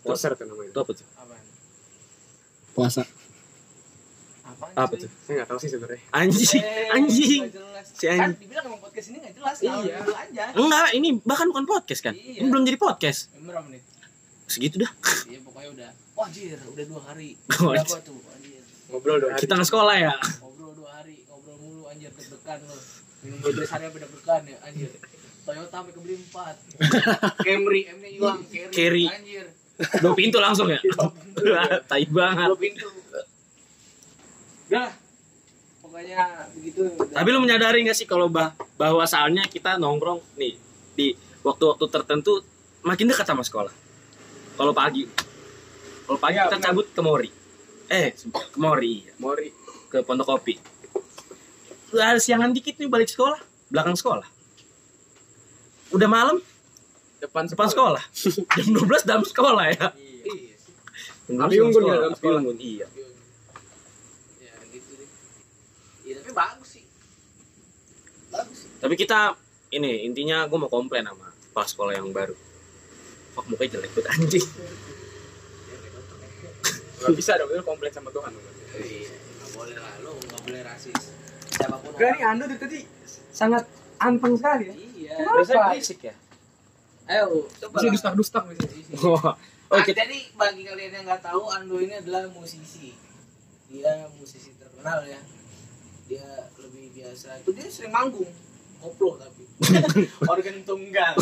Poster 0.00 0.34
tuh 0.34 0.44
namanya. 0.44 0.68
Itu 0.68 0.80
apa 0.80 0.92
tuh? 0.92 1.06
Apaan? 1.14 1.44
Puasa. 2.72 3.02
Apaan 4.42 4.72
Apa 4.74 4.92
cuy? 4.92 5.06
tuh? 5.06 5.10
Saya 5.22 5.34
nggak 5.38 5.48
tahu 5.48 5.58
sih 5.58 5.70
sebenarnya. 5.70 6.00
Anjing, 6.10 6.58
Eh, 6.58 6.90
anjing. 6.96 7.42
Si 7.86 8.04
anjing. 8.04 8.34
Kan 8.34 8.42
dibilang 8.42 8.64
emang 8.66 8.80
podcast 8.82 9.06
ini 9.06 9.18
nggak 9.22 9.34
jelas. 9.38 9.56
Iya. 9.62 9.94
aja. 10.02 10.44
Enggak, 10.52 10.88
ini 10.92 11.08
bahkan 11.22 11.46
bukan 11.46 11.64
podcast 11.64 12.00
kan? 12.02 12.14
Iya. 12.18 12.42
Ini 12.42 12.48
belum 12.50 12.64
jadi 12.66 12.78
podcast. 12.80 13.30
Berapa 13.38 13.62
menit? 13.62 13.82
Segitu 14.52 14.84
dah. 14.84 14.92
Iya 15.32 15.40
pokoknya 15.40 15.68
udah. 15.72 15.90
Wah 16.12 16.28
anjir, 16.28 16.58
udah 16.60 16.84
dua 16.84 17.00
hari. 17.08 17.30
Berapa 17.48 17.96
tuh 18.04 18.20
anjir? 18.36 18.60
Ngobrol 18.92 19.16
dong. 19.24 19.32
Kita 19.40 19.52
nggak 19.56 19.68
sekolah 19.72 19.96
ya. 19.96 20.12
Ngobrol 20.44 20.72
dua 20.76 20.90
hari, 21.00 21.16
ngobrol 21.24 21.56
mulu 21.56 21.82
anjir 21.88 22.12
deg-degan 22.12 22.60
lo. 22.68 22.76
Minum 23.24 23.38
dua 23.40 23.64
hari 23.64 23.84
apa 23.88 23.96
deg-degan 23.96 24.42
ya 24.44 24.58
anjir. 24.68 24.90
Toyota 25.42 25.74
sampai 25.74 25.92
kebeli 25.96 26.14
empat. 26.20 26.56
Camry, 27.48 27.80
M-nya 27.96 28.08
hilang. 28.12 28.40
Carry. 28.70 29.06
Anjir. 29.08 29.46
Dua 30.04 30.12
pintu 30.12 30.38
langsung 30.38 30.68
ya. 30.68 30.78
Tai 31.90 32.04
banget. 32.12 32.48
Dua 32.52 32.60
pintu. 32.60 32.86
Udah. 34.68 34.90
Pokoknya 35.80 36.20
begitu. 36.54 36.80
udah. 36.86 37.16
Tapi 37.16 37.28
lu 37.32 37.40
menyadari 37.40 37.82
gak 37.88 37.96
sih 37.96 38.06
kalau 38.06 38.28
bah 38.28 38.54
bahwa 38.78 39.02
soalnya 39.08 39.48
kita 39.50 39.80
nongkrong 39.80 40.22
nih 40.38 40.54
di 40.94 41.16
waktu-waktu 41.42 41.84
tertentu 41.90 42.44
makin 42.86 43.10
dekat 43.10 43.26
sama 43.26 43.42
sekolah. 43.42 43.72
Kalau 44.52 44.72
pagi, 44.76 45.08
kalau 46.04 46.18
pagi 46.20 46.36
Ya, 46.36 46.46
kita 46.46 46.58
cabut 46.70 46.86
ke 46.92 47.00
Mori. 47.00 47.30
Eh, 47.88 48.12
ke 48.16 48.58
Mori, 48.60 49.08
iya. 49.08 49.12
Mori. 49.18 49.48
ke 49.92 50.00
Pondok 50.00 50.24
Kopi. 50.24 50.56
Udah 51.92 52.16
siangan 52.16 52.48
dikit 52.48 52.80
nih 52.80 52.88
balik 52.88 53.12
sekolah, 53.12 53.36
belakang 53.68 53.92
sekolah. 53.92 54.24
Udah 55.92 56.08
malam, 56.08 56.40
Depan 57.20 57.46
depan 57.46 57.70
sekolah. 57.70 58.02
Jam 58.58 58.68
12 58.74 59.06
dalam 59.06 59.22
sekolah 59.22 59.64
ya. 59.70 59.88
Iya. 59.94 60.56
Jam 61.30 61.34
12 61.38 61.46
Api 61.46 61.56
unggun 61.62 61.62
ya 61.62 61.70
sekolah, 61.70 61.94
dalam 62.02 62.14
sekolah. 62.18 62.38
unggun, 62.42 62.56
Iya. 62.58 62.86
Ya 64.42 64.54
gitu 64.74 64.90
deh. 64.98 65.08
Iya 66.02 66.14
tapi 66.18 66.30
bagus 66.34 66.68
sih. 66.72 66.84
Bagus 68.32 68.56
sih. 68.66 68.70
Tapi 68.82 68.94
kita 68.98 69.38
ini 69.70 70.02
intinya 70.02 70.48
gue 70.50 70.58
mau 70.58 70.72
komplain 70.72 71.06
sama 71.06 71.30
kepala 71.30 71.66
sekolah 71.68 71.92
yang 71.94 72.10
baru. 72.10 72.34
Fuck 73.32 73.46
mukanya 73.48 73.80
jelek 73.80 73.90
banget 73.96 74.08
anjing. 74.12 74.46
Gak 77.02 77.14
bisa 77.18 77.32
dong, 77.34 77.50
lu 77.50 77.64
komplain 77.66 77.90
sama 77.90 78.08
Tuhan. 78.14 78.30
Nggak 78.30 79.50
boleh 79.56 79.76
lah, 79.80 79.94
lu 80.06 80.12
nggak 80.22 80.40
boleh 80.46 80.60
rasis. 80.62 81.00
Siapa 81.52 81.76
pun 81.82 81.90
Gak 81.98 82.10
nih 82.16 82.24
Ando 82.24 82.44
dari 82.46 82.60
tadi 82.60 82.80
sangat 83.32 83.64
anteng 83.98 84.34
sekali 84.38 84.70
ya. 84.70 84.74
Iya. 84.76 85.14
Biasanya 85.26 85.62
berisik 85.74 86.00
ya. 86.06 86.14
Ayo, 87.10 87.50
coba. 87.50 87.76
Gitu. 87.82 88.68
Oh, 89.02 89.18
oh 89.18 89.34
Ah, 89.72 89.80
kita 89.80 90.04
jadi 90.04 90.28
bagi 90.36 90.68
kalian 90.68 90.92
yang 91.00 91.04
nggak 91.08 91.24
tahu, 91.24 91.48
Ando 91.48 91.80
ini 91.80 91.96
adalah 91.96 92.28
musisi. 92.28 92.92
Dia 93.72 94.04
musisi 94.20 94.52
terkenal 94.60 95.00
ya. 95.08 95.16
Dia 96.06 96.28
lebih 96.60 96.92
biasa. 96.92 97.40
Itu 97.40 97.56
dia 97.56 97.66
sering 97.72 97.88
manggung, 97.88 98.28
koplo 98.82 99.14
tapi. 99.14 99.42
Organ 100.32 100.56
tunggal. 100.66 101.14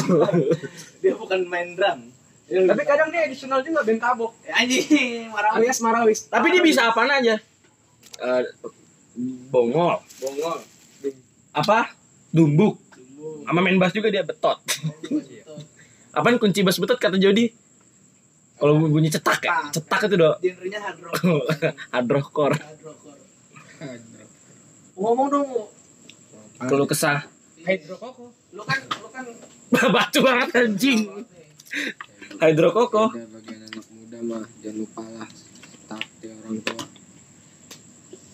dia 1.04 1.12
bukan 1.12 1.40
main 1.44 1.76
drum. 1.76 2.08
Dia 2.48 2.66
Tapi 2.66 2.82
kadang 2.82 3.12
dia 3.12 3.28
additional 3.28 3.60
juga 3.62 3.84
band 3.84 4.00
kabok. 4.00 4.32
Ya, 4.42 4.64
anjing, 4.64 5.28
marah. 5.30 5.60
Alias 5.60 5.78
Marawis. 5.84 6.26
tapi 6.26 6.50
dia 6.50 6.62
bisa 6.64 6.88
apaan 6.88 7.12
aja? 7.12 7.38
Eh, 8.20 8.42
bongol, 9.52 10.02
Bongol. 10.18 10.58
apa? 11.54 11.94
Dumbuk. 12.32 12.80
Sama 13.46 13.60
main 13.60 13.78
bass 13.78 13.94
juga 13.94 14.08
dia 14.08 14.22
betot. 14.22 14.58
Apaan 16.16 16.42
kunci 16.42 16.66
bass 16.66 16.78
betot 16.78 16.98
kata 16.98 17.18
Jody? 17.18 17.54
Kalau 18.58 18.76
bunyi 18.76 19.08
cetak 19.10 19.40
ya, 19.40 19.70
cetak 19.72 20.10
itu 20.10 20.16
doh. 20.20 20.34
Genrenya 20.42 20.78
hard 20.82 20.98
rock. 21.00 21.14
Hard 21.90 22.08
rocker. 22.10 22.52
Ngomong 24.98 25.28
dong. 25.32 25.48
Kalau 26.60 26.84
kesah. 26.84 27.24
Hydro 27.60 27.96
Koko. 27.96 28.24
lu 28.50 28.62
kan 28.64 28.78
lu 28.82 29.08
kan 29.08 29.24
Batu 29.94 30.18
banget 30.20 30.48
anjing. 30.56 31.00
Hydrokoko. 32.40 33.04
Ada 33.10 33.26
bagian 33.28 33.60
anak 33.62 33.86
muda 33.88 34.18
mah 34.24 34.44
jangan 34.58 34.76
lupa 34.76 35.02
lah 35.06 35.28
taati 35.86 36.26
orang 36.32 36.58
tua. 36.60 36.84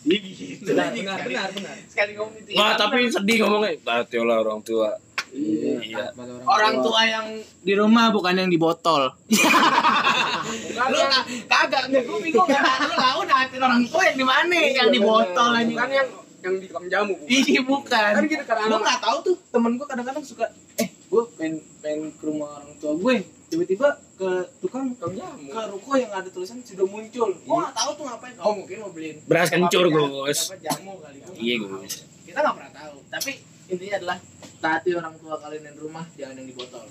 Benar, 0.07 0.95
benar, 0.95 1.19
benar, 1.19 1.49
benar. 1.51 1.75
sekali 1.91 2.15
ngomong 2.15 2.39
itu. 2.39 2.55
Wah, 2.55 2.79
tapi 2.79 3.11
sedih 3.11 3.37
ngomongnya. 3.43 3.75
Hati 3.83 4.17
lah 4.23 4.39
orang 4.39 4.63
tua. 4.63 4.91
Iya. 5.27 5.83
Iya. 5.83 6.05
pada 6.15 6.33
orang 6.47 6.75
tua 6.81 7.03
yang 7.03 7.27
di 7.61 7.73
rumah 7.75 8.09
bukan 8.09 8.39
yang 8.39 8.49
di 8.49 8.57
botol. 8.57 9.11
lu 10.87 10.99
ka- 11.03 11.27
kagak 11.45 11.85
nih 11.91 12.01
gue 12.01 12.19
bingung 12.23 12.47
kan 12.47 12.63
lu 12.79 12.95
tahu 12.95 13.21
naatin 13.27 13.59
orang 13.59 13.83
tua 13.85 14.03
yang 14.07 14.17
di 14.17 14.25
mana 14.25 14.55
yang 14.55 14.89
di 14.89 15.01
botol 15.03 15.51
anjing 15.51 15.75
Bukan 15.75 15.91
yang 15.91 16.09
yang 16.47 16.57
di 16.57 16.67
tukang 16.67 16.87
jamu. 16.87 17.15
bukan. 17.17 17.29
Iya 17.29 17.61
bukan. 17.63 18.11
Kan 18.13 18.25
gitu 18.25 18.45
kan, 18.45 18.57
Gue 18.65 18.81
nggak 18.81 19.01
tahu 19.01 19.17
tuh 19.23 19.37
temen 19.49 19.73
gue 19.75 19.87
kadang-kadang 19.87 20.23
suka 20.23 20.47
eh 20.77 20.89
gue 20.89 21.23
pengen 21.35 21.55
pengen 21.79 22.11
ke 22.13 22.25
rumah 22.25 22.49
orang 22.57 22.73
tua 22.77 22.93
gue 22.95 23.15
tiba-tiba 23.47 23.89
ke 24.17 24.29
tukang 24.59 24.91
Tukang 24.93 25.15
jamu. 25.15 25.47
ke 25.49 25.61
ruko 25.71 25.91
yang 25.95 26.11
ada 26.11 26.27
tulisan 26.27 26.59
sudah 26.61 26.83
muncul. 26.85 27.31
Gue 27.33 27.57
nggak 27.57 27.75
tahu 27.75 27.91
tuh 27.95 28.05
ngapain. 28.05 28.35
Oh 28.39 28.53
mungkin 28.55 28.77
mau 28.81 28.91
beliin 28.91 29.17
Beras 29.23 29.49
kencur, 29.49 29.85
Gus. 29.87 30.41
apa 30.47 30.57
jamu 30.61 30.93
kali. 30.99 31.19
Gua 31.21 31.35
Iya. 31.37 31.57
Gus. 31.61 31.95
Kita 32.23 32.39
nggak 32.41 32.55
pernah 32.55 32.73
tahu. 32.75 32.97
Tapi 33.09 33.33
intinya 33.67 33.95
adalah 33.97 34.19
taati 34.57 34.91
orang 34.93 35.15
tua 35.17 35.35
kalian 35.37 35.63
yang 35.63 35.75
di 35.75 35.83
rumah 35.83 36.05
jangan 36.13 36.35
yang 36.35 36.47
di 36.47 36.55
botol. 36.55 36.85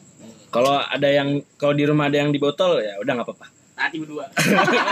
Kalau 0.48 0.76
ada 0.78 1.10
yang 1.10 1.30
kalau 1.56 1.74
di 1.74 1.84
rumah 1.84 2.06
ada 2.08 2.18
yang 2.18 2.32
di 2.32 2.38
botol 2.38 2.80
ya 2.80 2.96
udah 2.98 3.14
nggak 3.14 3.28
apa-apa. 3.28 3.48
Taati 3.86 3.98
berdua. 4.02 4.26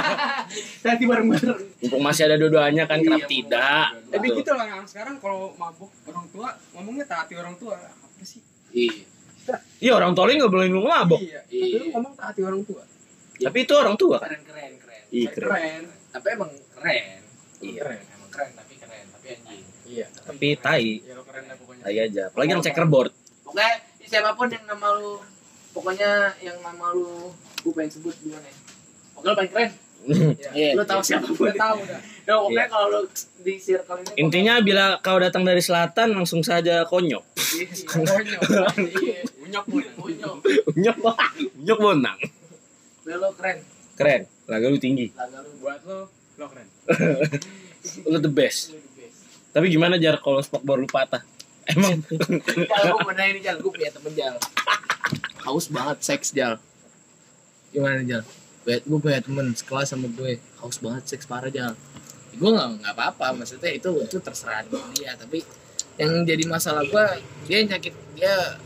taati 0.85 1.03
bareng-bareng. 1.09 1.59
Mumpung 1.81 2.01
masih 2.05 2.23
ada 2.29 2.35
dua-duanya 2.37 2.83
kan 2.85 3.01
kenapa 3.01 3.25
Iya, 3.25 3.29
tidak? 3.29 3.85
Tapi 4.13 4.27
Gitu. 4.29 4.51
lah 4.53 4.67
yang 4.69 4.85
sekarang 4.85 5.15
kalau 5.17 5.49
mabuk 5.57 5.89
orang 6.05 6.25
tua 6.29 6.49
ngomongnya 6.77 7.05
taati 7.09 7.33
orang 7.33 7.57
tua. 7.57 7.73
Apa 7.73 8.21
sih? 8.21 8.41
Iya. 8.69 9.01
Iya 9.81 9.91
orang 9.97 10.13
tua 10.13 10.29
nggak 10.29 10.45
boleh 10.47 10.67
lu 10.69 10.85
mabok. 10.85 11.17
Iya. 11.19 11.41
Iya. 11.49 11.65
Tapi 11.65 11.77
lu 11.81 11.85
ngomong 11.89 12.13
taati 12.13 12.41
orang 12.45 12.61
tua. 12.61 12.81
Tapi 13.33 13.57
itu 13.59 13.73
orang 13.73 13.95
tua 13.97 14.15
kan. 14.21 14.29
Keren 14.29 14.43
keren 14.45 14.73
keren. 14.77 15.01
Iya 15.09 15.27
keren. 15.33 15.49
Keren. 15.49 15.83
Tapi 16.13 16.27
emang 16.29 16.51
keren. 16.77 17.03
Iya. 17.59 17.79
Keren. 17.81 17.99
Emang 18.13 18.29
keren 18.29 18.51
tapi 18.53 18.73
keren 18.77 19.05
tapi 19.09 19.25
anjing. 19.33 19.61
Iya. 19.89 20.05
Tapi 20.21 20.47
tai. 20.61 20.85
Ya 21.01 21.13
lo 21.17 21.23
keren 21.25 21.43
lah 21.49 21.55
pokoknya. 21.57 21.81
Tai 21.81 21.97
aja. 21.97 22.23
Apalagi 22.29 22.51
yang 22.53 22.61
checkerboard. 22.61 23.11
Pokoknya 23.41 23.71
siapa 24.05 24.37
pun 24.37 24.47
yang 24.47 24.65
nama 24.69 24.87
lu 24.93 25.17
pokoknya 25.73 26.11
yang 26.39 26.61
nama 26.61 26.93
lu 26.93 27.33
gue 27.65 27.73
pengen 27.73 27.89
sebut 27.89 28.13
duluan 28.21 28.39
ya. 28.39 28.53
Pokoknya 29.23 29.31
lu 29.31 29.39
paling 29.39 29.51
keren. 29.55 29.71
Iya. 30.51 30.75
Lu 30.75 30.83
tahu 30.83 30.99
siapa 30.99 31.31
pun. 31.31 31.47
Udah 31.47 31.55
tahu 31.55 31.79
dah. 31.87 32.01
Nah, 32.27 32.35
pokoknya 32.43 32.67
kalau 32.67 32.87
lu 32.91 33.01
di 33.39 33.53
circle 33.55 33.97
ini 34.03 34.11
Intinya 34.19 34.53
bila 34.59 34.99
kau 34.99 35.15
datang 35.15 35.47
dari 35.47 35.63
selatan 35.63 36.11
langsung 36.11 36.43
saja 36.43 36.83
konyok. 36.83 37.23
iya. 38.99 39.23
Unyok 39.47 39.65
pun. 39.71 39.83
Unyok. 40.03 40.35
Unyok, 40.75 40.97
unyok 41.55 41.79
bonang. 41.79 42.19
Udah 43.07 43.15
lu 43.15 43.29
keren. 43.39 43.57
Keren. 43.95 44.21
Laga 44.51 44.65
lu 44.67 44.75
tinggi. 44.75 45.07
Laga 45.15 45.39
lu 45.39 45.51
Buat 45.63 45.79
lo, 45.87 46.11
lo 46.35 46.45
keren. 46.51 46.67
Lu 48.07 48.15
the 48.15 48.31
best. 48.31 48.71
Tapi 49.51 49.67
gimana 49.67 49.99
jar 49.99 50.15
kalau 50.23 50.39
spokbor 50.39 50.79
lu 50.79 50.87
patah? 50.87 51.19
Emang 51.67 51.99
Jal, 51.99 52.83
gue 52.91 53.03
pernah 53.07 53.25
ini 53.27 53.39
Jal, 53.39 53.55
gue 53.59 53.71
punya 53.71 53.87
temen 53.87 54.11
Jal 54.11 54.35
Haus 55.47 55.71
banget 55.71 56.03
seks 56.03 56.35
Jal 56.35 56.59
Gimana 57.71 58.03
Jal? 58.03 58.23
Gue 58.63 58.99
punya 58.99 59.19
temen 59.19 59.51
sekelas 59.51 59.91
sama 59.91 60.07
gue. 60.07 60.39
Haus 60.63 60.79
banget 60.79 61.03
seks 61.07 61.27
parah 61.27 61.51
Jal. 61.51 61.75
Gue 62.33 62.49
gak, 62.49 62.81
nggak 62.81 62.93
apa-apa, 62.97 63.37
maksudnya 63.37 63.69
itu 63.75 63.91
itu 64.01 64.17
terserah 64.17 64.65
dia. 64.65 65.13
Tapi 65.19 65.43
yang 65.99 66.25
jadi 66.25 66.43
masalah 66.49 66.81
gue, 66.81 67.05
dia 67.45 67.61
nyakit, 67.61 67.93
dia 68.17 68.57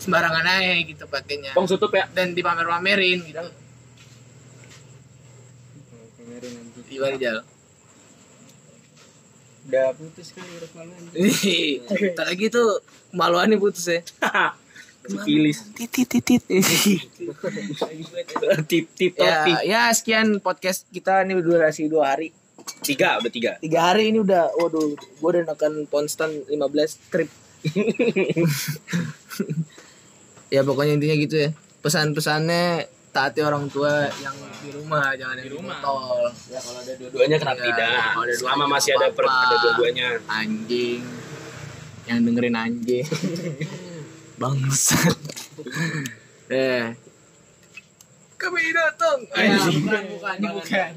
sembarangan 0.00 0.46
aja 0.46 0.74
gitu 0.80 1.04
pakainya. 1.10 1.52
Bang 1.52 1.68
tutup 1.68 1.92
ya. 1.92 2.08
Dan 2.14 2.32
dipamer-pamerin 2.32 3.20
gitu. 3.26 3.44
Gimana 6.88 7.16
Jal? 7.18 7.38
Udah 9.64 9.96
putus 9.96 10.28
kan 10.36 10.44
udah 10.44 10.70
malu. 10.76 10.92
Tak 12.14 12.26
lagi 12.28 12.46
tuh 12.52 12.84
kemaluannya 13.10 13.56
putus 13.56 13.86
ya 13.88 14.00
Sipilis. 15.04 15.58
Titit 15.70 16.08
titit 16.08 16.42
Tip 18.64 18.86
tip 18.90 19.12
topi. 19.12 19.52
ya, 19.52 19.60
ya 19.62 19.82
sekian 19.90 20.38
podcast 20.38 20.88
kita 20.88 21.22
ini 21.22 21.36
durasi 21.36 21.86
dua 21.86 22.12
hari 22.12 22.32
Tiga, 22.80 23.20
udah 23.20 23.28
tiga. 23.28 23.52
tiga 23.58 23.80
hari 23.84 24.08
ini 24.08 24.18
udah 24.18 24.48
waduh 24.54 24.88
gue 24.96 25.28
udah 25.30 25.44
nekan 25.44 25.84
konstan 25.84 26.32
15 26.48 26.56
trip 27.06 27.28
ya 30.48 30.60
pokoknya 30.62 30.96
intinya 30.96 31.16
gitu 31.18 31.36
ya 31.38 31.50
pesan-pesannya 31.80 32.88
taati 33.10 33.40
orang 33.40 33.68
tua 33.68 34.08
yang 34.16 34.32
di 34.58 34.72
rumah 34.72 35.12
jangan 35.12 35.36
yang 35.36 35.46
di 35.46 35.54
rumah 35.54 35.76
tol 35.78 36.24
Ya 36.48 36.56
kalau 36.58 36.80
ada 36.80 36.92
dua-duanya 36.94 37.36
kenapa 37.36 37.58
Ya, 37.58 37.66
tidak? 37.68 37.88
kalau 37.92 38.24
ada 38.24 38.32
Selama 38.34 38.64
masih 38.66 38.90
ada 38.94 39.06
per, 39.12 39.24
ada 39.24 39.56
dua-duanya. 39.60 40.06
anjing 40.26 41.00
yang 42.04 42.18
dengerin 42.20 42.54
anjing 42.54 43.04
bangsat 44.36 45.16
eh 46.50 46.92
kami 48.34 48.60
datang 48.76 49.18
Eh, 49.32 49.48
bukan, 49.80 50.02
bukan, 50.18 50.34
ini 50.36 50.48
bukan. 50.52 50.92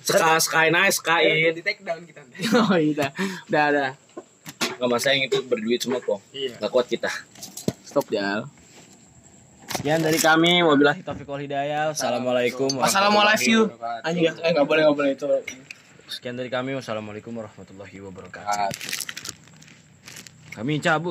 Ska, 0.00 0.40
sky 0.40 0.72
nice, 0.72 0.96
sky 0.96 1.52
Di 1.52 1.60
take 1.60 1.84
down 1.84 2.00
kita. 2.08 2.24
oh 2.64 2.78
iya 2.80 3.12
udah 3.44 3.66
udah 3.68 3.90
Gak 4.80 4.88
masa 4.88 5.12
yang 5.12 5.28
itu 5.28 5.44
berduit 5.44 5.84
semua 5.84 6.00
kok. 6.00 6.24
Iya. 6.32 6.56
Gak 6.56 6.70
kuat 6.72 6.88
kita. 6.88 7.12
stop 7.84 8.08
jal 8.08 8.48
Sekian 9.76 10.00
dari 10.00 10.16
kami. 10.16 10.64
Wabillahi 10.64 11.04
taufiq 11.04 11.28
wal 11.28 11.44
hidayah. 11.44 11.92
Assalamualaikum. 11.92 12.72
assalamualaikum 12.80 13.68
anjing 14.00 14.24
ya 14.24 14.32
eh 14.40 14.50
nggak 14.56 14.64
boleh 14.64 14.82
nggak 14.88 14.96
boleh 14.96 15.10
itu 15.12 15.26
Sekian 16.08 16.34
dari 16.40 16.48
kami. 16.48 16.72
Wassalamualaikum 16.74 17.36
warahmatullahi 17.36 17.96
wabarakatuh. 18.00 18.72
Kami 20.56 20.82
cabut. 20.82 21.08